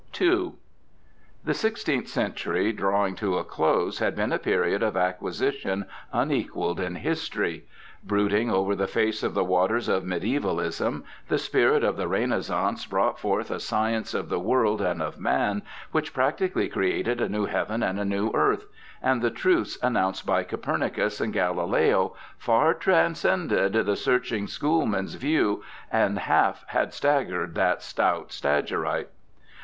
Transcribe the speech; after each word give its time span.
302 0.13 0.33
BIOGRAPHICAL 0.33 0.57
ESSAYS 0.57 1.39
II 1.45 1.45
The 1.45 1.53
sixteenth 1.53 2.05
centur}^, 2.07 2.75
drawing 2.75 3.15
to 3.17 3.37
a 3.37 3.43
close, 3.43 3.99
had 3.99 4.15
been 4.15 4.31
a 4.33 4.39
period 4.39 4.81
of 4.81 4.97
acquisition 4.97 5.85
unequalled 6.11 6.79
in 6.79 6.95
history. 6.95 7.67
Brooding 8.03 8.49
over 8.49 8.75
the 8.75 8.87
face 8.87 9.21
of 9.21 9.35
the 9.35 9.43
waters 9.43 9.87
of 9.87 10.03
mediaevalism, 10.03 11.03
the 11.27 11.37
spirit 11.37 11.83
of 11.83 11.97
the 11.97 12.07
Renaissance 12.07 12.87
brought 12.87 13.19
forth 13.19 13.51
a 13.51 13.59
science 13.59 14.15
of 14.15 14.29
the 14.29 14.39
world 14.39 14.81
and 14.81 15.03
of 15.03 15.19
man 15.19 15.61
which 15.91 16.15
practically 16.15 16.67
created 16.67 17.21
a 17.21 17.29
new 17.29 17.45
heaven 17.45 17.83
and 17.83 17.99
a 17.99 18.03
new 18.03 18.31
earth, 18.33 18.65
and 19.03 19.21
the 19.21 19.29
truths 19.29 19.77
announced 19.83 20.25
by 20.25 20.41
Copernicus 20.43 21.21
and 21.21 21.31
Galileo 21.31 22.15
far 22.39 22.73
transcended 22.73 23.73
the 23.73 23.95
searching 23.95 24.47
schoolmen's 24.47 25.13
view 25.13 25.63
And 25.91 26.17
half 26.17 26.63
had 26.69 26.91
staggered 26.91 27.53
that 27.53 27.83
stout 27.83 28.31
Stagyrite. 28.31 29.09